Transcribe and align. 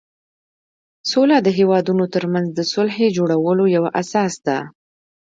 سوله 1.11 1.37
د 1.43 1.47
هېوادونو 1.57 2.03
ترمنځ 2.13 2.47
د 2.53 2.59
صلحې 2.73 3.07
جوړولو 3.17 3.63
یوه 3.75 3.89
اساس 4.01 4.33
ده. 4.45 4.57